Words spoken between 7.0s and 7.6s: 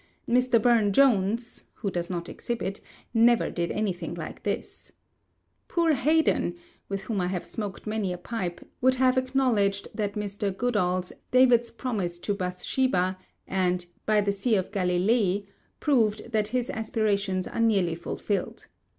whom I have